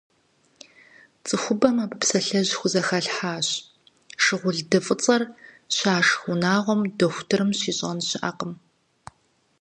[1.25, 3.47] ЦӀыхухэм абы псалъэжь хузэхалъхьащ:
[4.23, 5.23] «Шыгъулды фӀыцӀэр
[5.75, 8.53] щашх унагъуэм дохутырым щищӀэн щыӀэкъым».